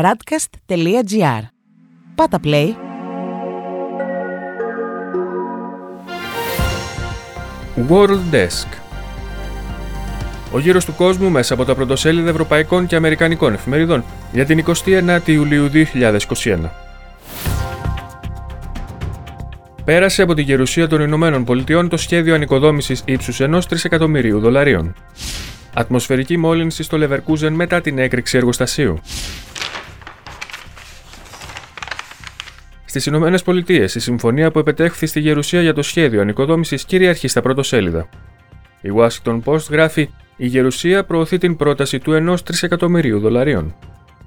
radcast.gr. 0.00 1.42
Πάτα 2.14 2.40
play. 2.44 2.68
World 7.88 8.20
Desk 8.32 8.66
Ο 10.52 10.58
γύρος 10.58 10.84
του 10.84 10.94
κόσμου 10.94 11.30
μέσα 11.30 11.54
από 11.54 11.64
τα 11.64 11.74
πρωτοσέλιδα 11.74 12.30
ευρωπαϊκών 12.30 12.86
και 12.86 12.96
αμερικανικών 12.96 13.54
εφημερίδων 13.54 14.04
για 14.32 14.44
την 14.44 14.64
29η 14.66 15.26
Ιουλίου 15.26 15.70
2021. 15.72 16.70
Πέρασε 19.84 20.22
από 20.22 20.34
τη 20.34 20.42
γερουσία 20.42 20.88
των 20.88 21.00
Ηνωμένων 21.00 21.44
Πολιτειών 21.44 21.88
το 21.88 21.96
σχέδιο 21.96 22.34
ανοικοδόμησης 22.34 23.02
ύψους 23.04 23.40
ενός 23.40 23.66
τρισεκατομμυρίου 23.66 24.40
δολαρίων. 24.40 24.94
Ατμοσφαιρική 25.74 26.36
μόλυνση 26.36 26.82
στο 26.82 26.98
Λεβερκούζεν 26.98 27.52
μετά 27.52 27.80
την 27.80 27.98
έκρηξη 27.98 28.36
εργοστασίου. 28.36 28.98
Στις 32.92 33.06
Ηνωμένες 33.06 33.42
Πολιτείες, 33.42 33.94
η 33.94 34.00
συμφωνία 34.00 34.50
που 34.50 34.58
επετέχθη 34.58 35.06
στη 35.06 35.20
Γερουσία 35.20 35.62
για 35.62 35.74
το 35.74 35.82
σχέδιο 35.82 36.20
ανοικοδόμησης 36.20 36.84
κυριαρχεί 36.84 37.28
στα 37.28 37.40
πρωτοσέλιδα. 37.40 38.08
Η 38.80 38.88
Washington 38.96 39.40
Post 39.44 39.70
γράφει: 39.70 40.10
Η 40.36 40.46
Γερουσία 40.46 41.04
προωθεί 41.04 41.38
την 41.38 41.56
πρόταση 41.56 41.98
του 41.98 42.34
1 42.34 42.36
τρισεκατομμυρίου 42.44 43.20
δολαρίων. 43.20 43.74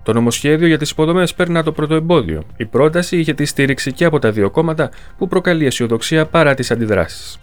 Το 0.03 0.13
νομοσχέδιο 0.13 0.67
για 0.67 0.77
τις 0.77 0.89
υποδομές 0.89 1.33
περνά 1.33 1.63
το 1.63 1.71
πρώτο 1.71 1.95
εμπόδιο. 1.95 2.43
Η 2.57 2.65
πρόταση 2.65 3.17
είχε 3.17 3.33
τη 3.33 3.45
στήριξη 3.45 3.91
και 3.91 4.05
από 4.05 4.19
τα 4.19 4.31
δύο 4.31 4.49
κόμματα 4.49 4.89
που 5.17 5.27
προκαλεί 5.27 5.65
αισιοδοξία 5.65 6.25
παρά 6.25 6.53
τις 6.53 6.71
αντιδράσεις. 6.71 7.39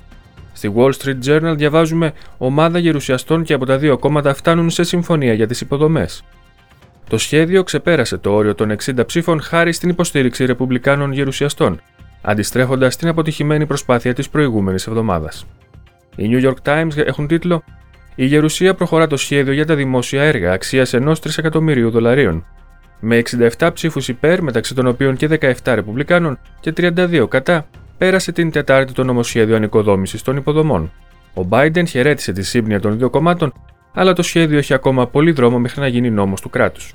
Στη 0.52 0.72
Wall 0.76 0.90
Street 1.02 1.18
Journal 1.26 1.54
διαβάζουμε: 1.56 2.12
Ομάδα 2.38 2.78
γερουσιαστών 2.78 3.42
και 3.42 3.54
από 3.54 3.66
τα 3.66 3.78
δύο 3.78 3.98
κόμματα 3.98 4.34
φτάνουν 4.34 4.70
σε 4.70 4.82
συμφωνία 4.82 5.32
για 5.32 5.46
τις 5.46 5.60
υποδομές. 5.60 6.22
Το 7.08 7.18
σχέδιο 7.18 7.62
ξεπέρασε 7.62 8.18
το 8.18 8.32
όριο 8.32 8.54
των 8.54 8.76
60 8.84 9.06
ψήφων 9.06 9.40
χάρη 9.40 9.72
στην 9.72 9.88
υποστήριξη 9.88 10.44
ρεπουμπλικάνων 10.44 11.12
γερουσιαστών, 11.12 11.80
αντιστρέφοντα 12.22 12.88
την 12.88 13.08
αποτυχημένη 13.08 13.66
προσπάθεια 13.66 14.14
της 14.14 14.28
προηγούμενης 14.28 14.86
εβδομάδας. 14.86 15.46
Οι 16.16 16.28
New 16.30 16.44
York 16.44 16.68
Times 16.68 16.96
έχουν 16.96 17.26
τίτλο 17.26 17.62
Η 18.14 18.24
Γερουσία 18.24 18.74
προχωρά 18.74 19.06
το 19.06 19.16
σχέδιο 19.16 19.52
για 19.52 19.66
τα 19.66 19.74
δημόσια 19.74 20.22
έργα 20.22 20.52
αξίας 20.52 20.92
ενός 20.92 21.20
τρισεκατομμυρίου 21.20 21.90
δολαρίων. 21.90 22.46
Με 23.00 23.22
67 23.58 23.70
ψήφους 23.72 24.08
υπέρ, 24.08 24.42
μεταξύ 24.42 24.74
των 24.74 24.86
οποίων 24.86 25.16
και 25.16 25.28
17 25.40 25.74
ρεπουμπλικάνων 25.74 26.38
και 26.60 26.72
32 26.76 27.26
κατά, 27.28 27.66
πέρασε 27.98 28.32
την 28.32 28.50
Τετάρτη 28.50 28.92
το 28.92 29.04
νομοσχέδιο 29.04 29.56
ανοικοδόμησης 29.56 30.22
των 30.22 30.36
υποδομών. 30.36 30.92
Ο 31.34 31.42
Biden 31.50 31.84
χαιρέτησε 31.88 32.32
τη 32.32 32.42
σύμπνοια 32.42 32.80
των 32.80 32.98
δύο 32.98 33.10
κομμάτων, 33.10 33.52
αλλά 33.92 34.12
το 34.12 34.22
σχέδιο 34.22 34.58
έχει 34.58 34.74
ακόμα 34.74 35.06
πολύ 35.06 35.32
δρόμο 35.32 35.58
μέχρι 35.58 35.80
να 35.80 35.86
γίνει 35.86 36.10
νόμος 36.10 36.40
του 36.40 36.50
κράτους. 36.50 36.94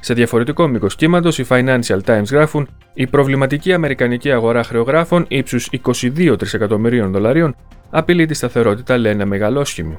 Σε 0.00 0.14
διαφορετικό 0.14 0.66
μήκος 0.68 0.96
κύματος, 0.96 1.38
οι 1.38 1.46
Financial 1.48 1.98
Times 2.04 2.30
γράφουν: 2.30 2.68
Η 2.94 3.06
προβληματική 3.06 3.72
αμερικανική 3.72 4.32
αγορά 4.32 4.62
χρεογράφων 4.62 5.24
ύψους 5.28 5.68
22 5.84 6.38
τρισεκατομμυρίων 6.38 7.12
δολαρίων 7.12 7.56
απειλεί 7.90 8.26
τη 8.26 8.34
σταθερότητα, 8.34 8.98
λένε 8.98 9.24
μεγαλόσχημοι. 9.24 9.98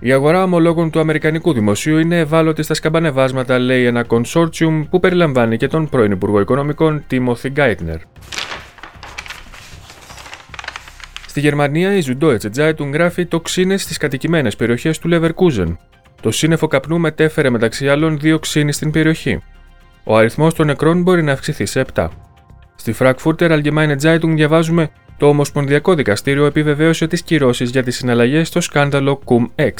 Η 0.00 0.12
αγορά 0.12 0.42
ομολόγων 0.42 0.90
του 0.90 1.00
Αμερικανικού 1.00 1.52
Δημοσίου 1.52 1.98
είναι 1.98 2.18
ευάλωτη 2.18 2.62
στα 2.62 2.74
σκαμπανεβάσματα, 2.74 3.58
λέει 3.58 3.84
ένα 3.84 4.06
consortium 4.08 4.84
που 4.90 5.00
περιλαμβάνει 5.00 5.56
και 5.56 5.66
τον 5.68 5.88
πρώην 5.88 6.12
Υπουργό 6.12 6.40
Οικονομικών 6.40 7.04
Timothy 7.10 7.52
Geithner. 7.56 7.98
Στη 11.38 11.46
Γερμανία, 11.46 11.96
η 11.96 12.02
Süddeutsche 12.06 12.50
Zeitung 12.56 12.90
γράφει 12.92 13.26
τοξίνες 13.26 13.82
στις 13.82 13.96
κατοικημένες 13.96 14.56
περιοχές 14.56 14.98
του 14.98 15.08
Leverkusen. 15.12 15.76
Το 16.22 16.30
σύννεφο 16.30 16.66
καπνού 16.66 16.98
μετέφερε 16.98 17.50
μεταξύ 17.50 17.88
άλλων 17.88 18.18
δύο 18.18 18.38
ξύνη 18.38 18.72
στην 18.72 18.90
περιοχή. 18.90 19.42
Ο 20.04 20.16
αριθμός 20.16 20.54
των 20.54 20.66
νεκρών 20.66 21.02
μπορεί 21.02 21.22
να 21.22 21.32
αυξηθεί 21.32 21.66
σε 21.66 21.84
7. 21.94 22.08
Στη 22.74 22.94
Frankfurter 22.98 23.50
Allgemeine 23.50 23.96
Zeitung 24.02 24.32
διαβάζουμε 24.34 24.90
το 25.16 25.26
Ομοσπονδιακό 25.26 25.94
Δικαστήριο 25.94 26.44
επιβεβαίωσε 26.44 27.06
τις 27.06 27.22
κυρώσεις 27.22 27.70
για 27.70 27.82
τις 27.82 27.96
συναλλαγές 27.96 28.48
στο 28.48 28.60
σκάνδαλο 28.60 29.20
Cum-Ex. 29.24 29.72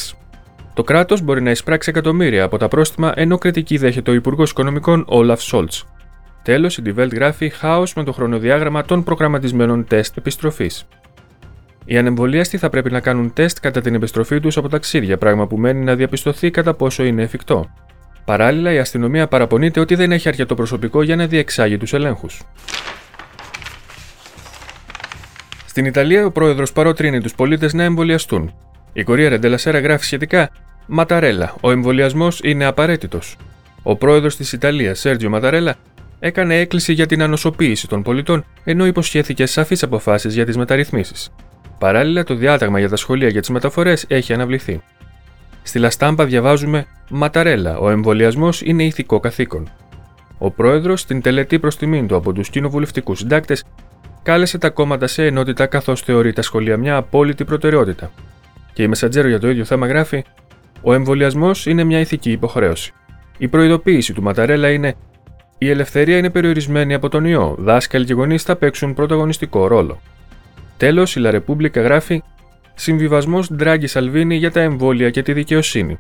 Το 0.74 0.82
κράτος 0.82 1.22
μπορεί 1.22 1.42
να 1.42 1.50
εισπράξει 1.50 1.90
εκατομμύρια 1.90 2.44
από 2.44 2.56
τα 2.56 2.68
πρόστιμα 2.68 3.12
ενώ 3.16 3.38
κριτική 3.38 3.76
δέχεται 3.76 4.10
ο 4.10 4.14
Υπουργός 4.14 4.50
Οικονομικών 4.50 5.06
Olaf 5.08 5.38
Scholz. 5.50 5.82
Τέλος, 6.42 6.78
η 6.78 6.82
Die 6.86 6.98
Welt 6.98 7.12
γράφει 7.14 7.48
χάος 7.48 7.94
με 7.94 8.04
το 8.04 8.12
χρονοδιάγραμμα 8.12 8.82
των 8.82 9.04
προγραμματισμένων 9.04 9.86
τεστ 9.86 10.16
επιστροφής. 10.16 10.86
Οι 11.90 11.98
ανεμβολίαστοι 11.98 12.58
θα 12.58 12.68
πρέπει 12.68 12.90
να 12.90 13.00
κάνουν 13.00 13.32
τεστ 13.32 13.58
κατά 13.60 13.80
την 13.80 13.94
επιστροφή 13.94 14.40
τους 14.40 14.56
από 14.56 14.68
ταξίδια, 14.68 15.18
πράγμα 15.18 15.46
που 15.46 15.56
μένει 15.56 15.84
να 15.84 15.94
διαπιστωθεί 15.94 16.50
κατά 16.50 16.74
πόσο 16.74 17.04
είναι 17.04 17.22
εφικτό. 17.22 17.70
Παράλληλα, 18.24 18.72
η 18.72 18.78
αστυνομία 18.78 19.28
παραπονείται 19.28 19.80
ότι 19.80 19.94
δεν 19.94 20.12
έχει 20.12 20.28
αρκετό 20.28 20.54
προσωπικό 20.54 21.02
για 21.02 21.16
να 21.16 21.26
διεξάγει 21.26 21.76
τους 21.76 21.92
ελέγχους. 21.92 22.42
Στην 25.66 25.84
Ιταλία, 25.84 26.26
ο 26.26 26.30
πρόεδρος 26.30 26.72
παροτρύνει 26.72 27.20
τους 27.20 27.34
πολίτες 27.34 27.72
να 27.72 27.82
εμβολιαστούν. 27.82 28.54
Η 28.92 29.02
Κορία 29.02 29.28
Ρεντελασέρα 29.28 29.78
γράφει 29.78 30.04
σχετικά: 30.04 30.50
Ματαρέλα, 30.86 31.54
ο 31.60 31.70
εμβολιασμός 31.70 32.40
είναι 32.42 32.64
απαραίτητος. 32.64 33.36
Ο 33.82 33.96
πρόεδρος 33.96 34.36
της 34.36 34.52
Ιταλίας, 34.52 34.98
Σέρτζιο 34.98 35.30
Ματαρέλα, 35.30 35.74
έκανε 36.18 36.58
έκκληση 36.58 36.92
για 36.92 37.06
την 37.06 37.22
ανοσοποίηση 37.22 37.88
των 37.88 38.02
πολιτών, 38.02 38.44
ενώ 38.64 38.86
υποσχέθηκε 38.86 39.46
σαφείς 39.46 39.82
αποφάσεις 39.82 40.34
για 40.34 40.44
τις 40.44 40.56
μεταρρυθμίσεις. 40.56 41.30
Παράλληλα, 41.78 42.24
το 42.24 42.34
διάταγμα 42.34 42.78
για 42.78 42.88
τα 42.88 42.96
σχολεία 42.96 43.28
για 43.28 43.40
τις 43.40 43.50
μεταφορές 43.50 44.04
έχει 44.08 44.32
αναβληθεί. 44.32 44.80
Στη 45.62 45.78
Λαστάμπα 45.78 46.24
διαβάζουμε 46.24 46.86
Ματαρέλα, 47.10 47.78
ο 47.78 47.90
εμβολιασμός 47.90 48.62
είναι 48.62 48.84
ηθικό 48.84 49.20
καθήκον. 49.20 49.68
Ο 50.38 50.50
πρόεδρος, 50.50 51.00
στην 51.00 51.20
τελετή 51.20 51.58
προς 51.58 51.76
τιμήν 51.76 52.06
του 52.06 52.16
από 52.16 52.32
τους 52.32 52.48
κοινοβουλευτικούς 52.50 53.18
συντάκτες, 53.18 53.64
κάλεσε 54.22 54.58
τα 54.58 54.70
κόμματα 54.70 55.06
σε 55.06 55.26
ενότητα 55.26 55.66
καθώς 55.66 56.00
θεωρεί 56.00 56.32
τα 56.32 56.42
σχολεία 56.42 56.76
μια 56.76 56.96
απόλυτη 56.96 57.44
προτεραιότητα. 57.44 58.10
Και 58.72 58.82
η 58.82 58.88
Μεσαντζέρο 58.88 59.28
για 59.28 59.40
το 59.40 59.50
ίδιο 59.50 59.64
θέμα 59.64 59.86
γράφει: 59.86 60.24
Ο 60.82 60.92
εμβολιασμός 60.92 61.66
είναι 61.66 61.84
μια 61.84 62.00
ηθική 62.00 62.30
υποχρέωση. 62.30 62.92
Η 63.38 63.48
προειδοποίηση 63.48 64.12
του 64.12 64.22
Ματαρέλα 64.22 64.70
είναι: 64.70 64.94
Η 65.58 65.70
ελευθερία 65.70 66.16
είναι 66.16 66.30
περιορισμένη 66.30 66.94
από 66.94 67.08
τον 67.08 67.24
ιό. 67.24 67.54
Δάσκαλοι 67.58 68.04
και 68.04 68.12
γονείς 68.12 68.42
θα 68.42 68.56
παίξουν 68.56 68.94
πρωταγωνιστικό 68.94 69.66
ρόλο. 69.66 70.00
Τέλος, 70.78 71.16
η 71.16 71.20
Λαρεπούμπλικα 71.20 71.80
γράφει 71.80 72.22
Συμβιβασμός 72.74 73.52
Ντράγκη 73.52 73.86
Σαλβίνη 73.86 74.36
για 74.36 74.50
τα 74.50 74.60
εμβόλια 74.60 75.10
και 75.10 75.22
τη 75.22 75.32
δικαιοσύνη. 75.32 75.96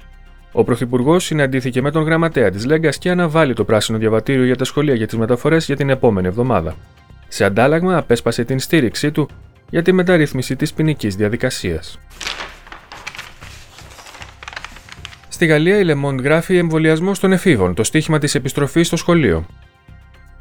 Ο 0.52 0.64
Πρωθυπουργός 0.64 1.24
συναντήθηκε 1.24 1.82
με 1.82 1.90
τον 1.90 2.02
γραμματέα 2.02 2.50
της 2.50 2.64
Λέγκας 2.64 2.98
και 2.98 3.10
αναβάλει 3.10 3.54
το 3.54 3.64
πράσινο 3.64 3.98
διαβατήριο 3.98 4.44
για 4.44 4.56
τα 4.56 4.64
σχολεία 4.64 4.94
για 4.94 5.06
τις 5.06 5.18
μεταφορές 5.18 5.66
για 5.66 5.76
την 5.76 5.90
επόμενη 5.90 6.26
εβδομάδα. 6.26 6.76
Σε 7.28 7.44
αντάλλαγμα, 7.44 7.96
απέσπασε 7.96 8.44
την 8.44 8.58
στήριξή 8.58 9.10
του 9.10 9.28
για 9.70 9.82
τη 9.82 9.92
μεταρρύθμιση 9.92 10.56
της 10.56 10.72
ποινικής 10.72 11.16
διαδικασίας. 11.16 11.98
Στη 15.28 15.46
Γαλλία, 15.46 15.78
η 15.78 15.84
Λεμόντ 15.84 16.20
γράφει 16.20 16.56
εμβολιασμός 16.56 17.18
των 17.18 17.32
εφήβων, 17.32 17.74
το 17.74 17.84
στίχημα 17.84 18.18
της 18.18 18.34
επιστροφής 18.34 18.86
στο 18.86 18.96
σχολείο. 18.96 19.46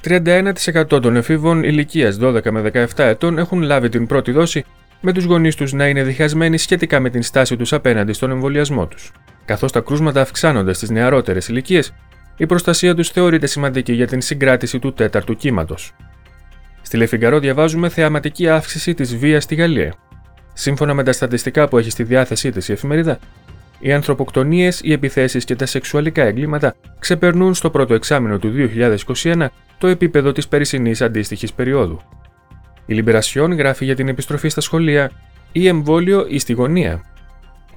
31% 0.07 1.01
των 1.01 1.15
εφήβων 1.15 1.63
ηλικίας 1.63 2.17
12 2.21 2.51
με 2.51 2.71
17 2.73 2.85
ετών 2.95 3.37
έχουν 3.37 3.61
λάβει 3.61 3.89
την 3.89 4.07
πρώτη 4.07 4.31
δόση, 4.31 4.65
με 5.01 5.13
τους 5.13 5.23
γονείς 5.23 5.55
τους 5.55 5.73
να 5.73 5.87
είναι 5.87 6.03
διχασμένοι 6.03 6.57
σχετικά 6.57 6.99
με 6.99 7.09
την 7.09 7.21
στάση 7.21 7.55
τους 7.55 7.73
απέναντι 7.73 8.13
στον 8.13 8.31
εμβολιασμό 8.31 8.87
τους. 8.87 9.11
Καθώς 9.45 9.71
τα 9.71 9.79
κρούσματα 9.79 10.21
αυξάνονται 10.21 10.73
στις 10.73 10.89
νεαρότερες 10.89 11.47
ηλικίες, 11.47 11.93
η 12.37 12.45
προστασία 12.45 12.95
τους 12.95 13.09
θεωρείται 13.09 13.47
σημαντική 13.47 13.93
για 13.93 14.07
την 14.07 14.21
συγκράτηση 14.21 14.79
του 14.79 14.93
τέταρτου 14.93 15.35
κύματος. 15.35 15.93
Στη 16.81 16.97
Λεφιγκαρό 16.97 17.39
διαβάζουμε 17.39 17.89
θεαματική 17.89 18.49
αύξηση 18.49 18.93
της 18.93 19.17
βίας 19.17 19.43
στη 19.43 19.55
Γαλλία. 19.55 19.93
Σύμφωνα 20.53 20.93
με 20.93 21.03
τα 21.03 21.11
στατιστικά 21.11 21.67
που 21.67 21.77
έχει 21.77 21.89
στη 21.89 22.03
διάθεσή 22.03 22.51
της 22.51 22.67
η 22.67 22.71
εφημερίδα, 22.71 23.19
οι 23.79 23.93
ανθρωποκτονίες, 23.93 24.81
οι 24.83 24.91
επιθέσεις 24.91 25.45
και 25.45 25.55
τα 25.55 25.65
σεξουαλικά 25.65 26.23
εγκλήματα 26.23 26.75
ξεπερνούν 26.99 27.53
στο 27.53 27.69
πρώτο 27.69 27.93
εξάμεινο 27.93 28.39
του 28.39 28.53
2021 29.23 29.47
το 29.77 29.87
επίπεδο 29.87 30.31
της 30.31 30.47
περσινή 30.47 30.93
αντίστοιχης 30.99 31.53
περίοδου. 31.53 31.99
Η 32.85 32.93
Λιμπερασιόν 32.93 33.53
γράφει 33.53 33.85
για 33.85 33.95
την 33.95 34.07
επιστροφή 34.07 34.49
στα 34.49 34.61
σχολεία 34.61 35.11
ή 35.51 35.67
εμβόλιο 35.67 36.25
ή 36.29 36.39
στη 36.39 36.53
γωνία. 36.53 37.03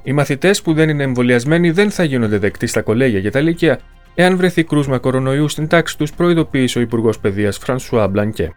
Οι 0.03 0.13
μαθητές 0.13 0.63
που 0.63 0.73
δεν 0.73 0.89
είναι 0.89 1.03
εμβολιασμένοι 1.03 1.71
δεν 1.71 1.91
θα 1.91 2.05
γίνονται 2.05 2.39
δεκτοί 2.39 2.67
στα 2.67 2.83
κολέγια 2.83 3.21
και 3.21 3.31
τα 3.31 3.41
λύκεια 3.41 3.81
εάν 4.15 4.37
βρεθεί 4.37 4.65
κρούσμα 4.65 4.99
κορονοϊού 4.99 5.49
στην 5.49 5.69
τάξη 5.69 5.99
τους, 5.99 6.13
προειδοποίησε 6.13 6.79
ο 6.79 6.81
Υπουργός 6.81 7.19
Παιδείας 7.19 7.59
Φρανσουά 7.59 8.09
Μπλανκέ. 8.09 8.53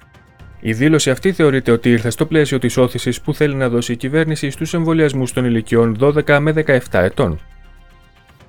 Η 0.66 0.74
δήλωση 0.74 1.10
αυτή 1.10 1.32
θεωρείται 1.32 1.72
ότι 1.72 1.90
ήρθε 1.90 2.10
στο 2.10 2.26
πλαίσιο 2.26 2.60
της 2.60 2.78
όθησης 2.78 3.22
που 3.22 3.34
θέλει 3.34 3.56
να 3.56 3.70
δώσει 3.70 3.92
η 3.92 3.96
κυβέρνηση 3.96 4.50
στους 4.50 4.74
εμβολιασμούς 4.74 5.34
των 5.34 5.46
ηλικιών 5.46 5.98
12 6.00 6.38
με 6.40 6.54
17 6.66 6.80
ετών. 6.92 7.40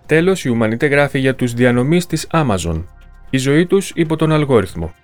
Τέλος, 0.06 0.44
η 0.44 0.48
Ουμανίτε 0.48 0.86
γράφει 0.86 1.18
για 1.18 1.34
τους 1.34 1.52
διανομής 1.52 2.06
της 2.06 2.26
Amazon, 2.32 2.82
η 3.30 3.38
ζωή 3.38 3.66
τους 3.66 3.92
υπό 3.94 4.16
τον 4.16 4.32
αλγόριθμο. 4.32 4.94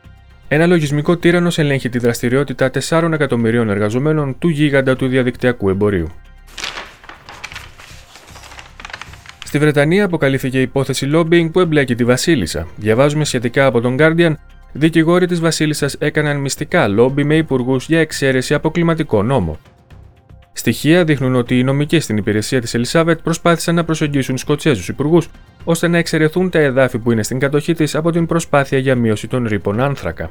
Ένα 0.48 0.66
λογισμικό 0.66 1.16
τύρανος 1.16 1.58
ελέγχει 1.58 1.88
τη 1.88 1.98
δραστηριότητα 1.98 2.70
4 2.88 3.12
εκατομμυρίων 3.12 3.70
εργαζομένων 3.70 4.38
του 4.38 4.48
γίγαντα 4.48 4.96
του 4.96 5.06
διαδικτυακού 5.06 5.68
εμπορίου. 5.68 6.08
Στη 9.44 9.58
Βρετανία 9.58 10.04
αποκαλύφθηκε 10.04 10.60
υπόθεση 10.60 11.10
lobbying 11.14 11.48
που 11.52 11.60
εμπλέκει 11.60 11.94
τη 11.94 12.04
Βασίλισσα. 12.04 12.68
Διαβάζουμε 12.76 13.24
σχετικά 13.24 13.66
από 13.66 13.80
τον 13.80 13.96
Guardian. 13.98 14.34
Δικηγόροι 14.72 15.26
της 15.26 15.40
Βασίλισσας 15.40 15.94
έκαναν 15.94 16.37
μυστικά 16.37 16.88
λόμπι 16.88 17.25
με 17.25 17.37
υπουργούς 17.37 17.87
για 17.87 18.00
εξαίρεση 18.00 18.55
από 18.55 18.70
κλιματικό 18.70 19.22
νόμο. 19.22 19.58
Στοιχεία 20.52 21.05
δείχνουν 21.05 21.34
ότι 21.34 21.58
οι 21.58 21.62
νομικοί 21.62 22.00
στην 22.00 22.17
υπηρεσία 22.17 22.61
της 22.61 22.75
Ελισάβετ 22.75 23.20
προσπάθησαν 23.22 23.75
να 23.75 23.84
προσεγγίσουν 23.84 24.38
Σκοτσέζους 24.38 24.88
υπουργούς 24.88 25.28
ώστε 25.64 25.88
να 25.88 25.99
εξαιρεθούν 25.99 26.50
τα 26.50 26.58
εδάφη 26.58 26.99
που 26.99 27.12
είναι 27.12 27.22
στην 27.22 27.38
κατοχή 27.38 27.72
της 27.72 27.94
από 27.94 28.11
την 28.11 28.26
προσπάθεια 28.26 28.78
για 28.78 28.94
μείωση 28.94 29.26
των 29.28 29.46
ρήπων 29.46 29.81
άνθρακα. 29.81 30.31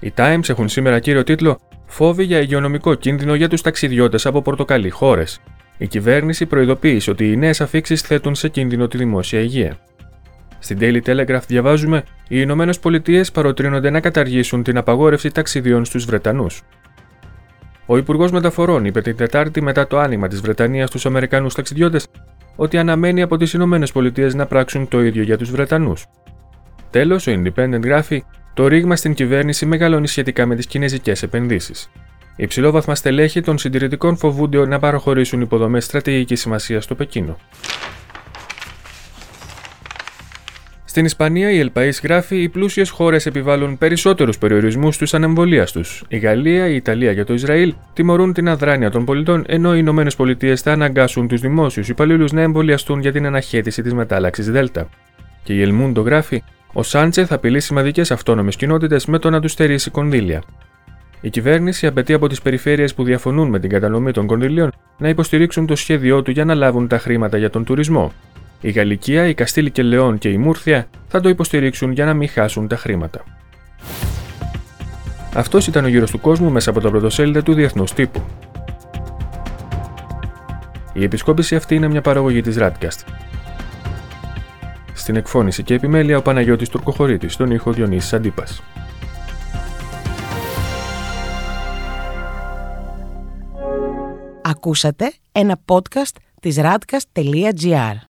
Οι 0.00 0.12
Times 0.16 0.48
έχουν 0.48 0.68
σήμερα 0.68 0.98
κύριο 0.98 1.22
τίτλο 1.22 1.60
Φόβοι 1.86 2.24
για 2.24 2.40
υγειονομικό 2.40 2.94
κίνδυνο 2.94 3.34
για 3.34 3.48
τους 3.48 3.60
ταξιδιώτες 3.60 4.26
από 4.26 4.42
πορτοκαλί 4.42 4.90
χώρες. 4.90 5.40
Η 5.78 5.86
κυβέρνηση 5.86 6.46
προειδοποίησε 6.46 7.10
ότι 7.10 7.32
οι 7.32 7.36
νέες 7.36 7.60
αφήξεις 7.60 8.00
θέτουν 8.00 8.34
σε 8.34 8.48
κίνδυνο 8.48 8.88
τη 8.88 8.96
δημόσια 8.96 9.40
υγεία. 9.40 9.78
Στην 10.64 10.78
Daily 10.80 11.00
Telegraph 11.06 11.42
διαβάζουμε: 11.46 12.04
Οι 12.28 12.36
Ηνωμένες 12.40 12.78
Πολιτείες 12.78 13.30
παροτρύνονται 13.30 13.90
να 13.90 14.00
καταργήσουν 14.00 14.62
την 14.62 14.76
απαγόρευση 14.76 15.30
ταξιδιών 15.30 15.84
στους 15.84 16.04
Βρετανούς. 16.04 16.62
Ο 17.86 17.96
Υπουργός 17.96 18.30
Μεταφορών 18.30 18.84
είπε 18.84 19.00
την 19.00 19.16
Τετάρτη 19.16 19.62
μετά 19.62 19.86
το 19.86 19.98
άνοιγμα 19.98 20.28
της 20.28 20.40
Βρετανίας 20.40 20.88
στους 20.88 21.06
Αμερικανούς 21.06 21.54
ταξιδιώτες 21.54 22.06
ότι 22.56 22.78
αναμένει 22.78 23.22
από 23.22 23.36
τις 23.36 23.52
Ηνωμένες 23.52 23.92
Πολιτείες 23.92 24.34
να 24.34 24.46
πράξουν 24.46 24.88
το 24.88 25.02
ίδιο 25.02 25.22
για 25.22 25.38
τους 25.38 25.50
Βρετανούς. 25.50 26.06
Τέλος, 26.90 27.26
ο 27.26 27.32
Independent 27.32 27.82
γράφει: 27.82 28.24
Το 28.54 28.66
ρήγμα 28.66 28.96
στην 28.96 29.14
κυβέρνηση 29.14 29.66
μεγαλώνει 29.66 30.06
σχετικά 30.06 30.46
με 30.46 30.54
τις 30.54 30.66
κινέζικες 30.66 31.22
επενδύσεις. 31.22 31.90
Οι 32.36 32.42
υψηλόβαθμα 32.42 32.94
στελέχη 32.94 33.40
των 33.40 33.58
συντηρητικών 33.58 34.16
φοβούνται 34.16 34.66
να 34.66 34.78
παραχωρήσουν 34.78 35.40
υποδομές 35.40 35.84
στρατηγικής 35.84 36.40
σημασίας 36.40 36.84
στο 36.84 36.94
Πεκίνο. 36.94 37.36
Στην 40.94 41.06
Ισπανία, 41.06 41.50
η 41.50 41.58
Ελπαή 41.58 41.90
γράφει: 42.02 42.42
Οι 42.42 42.48
πλούσιες 42.48 42.90
χώρες 42.90 43.26
επιβάλλουν 43.26 43.78
περισσότερους 43.78 44.38
περιορισμούς 44.38 44.94
στου 44.94 45.16
ανεμβολίας 45.16 45.72
τους. 45.72 46.04
Η 46.08 46.16
Γαλλία, 46.16 46.68
η 46.68 46.74
Ιταλία 46.74 47.14
και 47.14 47.24
το 47.24 47.34
Ισραήλ 47.34 47.74
τιμωρούν 47.92 48.32
την 48.32 48.48
αδράνεια 48.48 48.90
των 48.90 49.04
πολιτών, 49.04 49.44
ενώ 49.46 49.74
οι 49.74 49.78
Ηνωμένες 49.80 50.16
Πολιτείες 50.16 50.60
θα 50.60 50.72
αναγκάσουν 50.72 51.28
τους 51.28 51.40
δημόσιους 51.40 51.88
υπαλλήλους 51.88 52.32
να 52.32 52.40
εμβολιαστούν 52.40 53.00
για 53.00 53.12
την 53.12 53.26
αναχέτηση 53.26 53.82
της 53.82 53.94
μετάλλαξης 53.94 54.50
Δέλτα. 54.50 54.88
Και 55.42 55.54
η 55.54 55.62
Ελμούντο 55.62 56.00
γράφει: 56.00 56.42
Ο 56.72 56.82
Σάντσε 56.82 57.24
θα 57.24 57.34
απειλεί 57.34 57.60
σημαντικές 57.60 58.10
αυτόνομες 58.10 58.56
κοινότητες 58.56 59.06
με 59.06 59.18
το 59.18 59.30
να 59.30 59.40
τους 59.40 59.52
στερήσει 59.52 59.90
κονδύλια. 59.90 60.42
Η 61.20 61.30
κυβέρνηση 61.30 61.86
απαιτεί 61.86 62.12
από 62.12 62.28
τις 62.28 62.42
περιφέρειες 62.42 62.94
που 62.94 63.04
διαφωνούν 63.04 63.48
με 63.48 63.58
την 63.58 63.70
κατανομή 63.70 64.12
των 64.12 64.26
κονδυλίων 64.26 64.72
να 64.98 65.08
υποστηρίξουν 65.08 65.66
το 65.66 65.76
σχέδιό 65.76 66.22
του 66.22 66.30
για 66.30 66.44
να 66.44 66.54
λάβουν 66.54 66.88
τα 66.88 66.98
χρήματα 66.98 67.38
για 67.38 67.50
τον 67.50 67.64
τουρισμό. 67.64 68.12
Η 68.64 68.70
Γαλλικία, 68.70 69.26
η 69.26 69.34
Καστήλη 69.34 69.70
και 69.70 69.82
Λεόν 69.82 70.18
και 70.18 70.28
η 70.28 70.38
Μούρθια 70.38 70.86
θα 71.08 71.20
το 71.20 71.28
υποστηρίξουν 71.28 71.92
για 71.92 72.04
να 72.04 72.14
μην 72.14 72.28
χάσουν 72.28 72.68
τα 72.68 72.76
χρήματα. 72.76 73.24
Αυτός 75.34 75.66
ήταν 75.66 75.84
ο 75.84 75.88
γύρος 75.88 76.10
του 76.10 76.20
κόσμου 76.20 76.50
μέσα 76.50 76.70
από 76.70 76.80
τα 76.80 76.90
πρωτοσέλιδα 76.90 77.42
του 77.42 77.54
Διεθνούς 77.54 77.92
Τύπου. 77.92 78.22
Η 80.92 81.04
επισκόπηση 81.04 81.56
αυτή 81.56 81.74
είναι 81.74 81.88
μια 81.88 82.00
παραγωγή 82.00 82.40
της 82.40 82.56
Radcast. 82.58 83.06
Στην 84.94 85.16
εκφώνηση 85.16 85.62
και 85.62 85.74
επιμέλεια 85.74 86.18
ο 86.18 86.22
Παναγιώτης 86.22 86.68
Τουρκοχωρήτης, 86.68 87.32
στον 87.32 87.50
ήχο 87.50 87.72
Διονύσης 87.72 88.12
Αντίπας. 88.12 88.62
Ακούσατε 94.42 95.12
ένα 95.32 95.60
podcast 95.66 96.16
της 96.40 96.60
radcast.gr. 96.60 98.13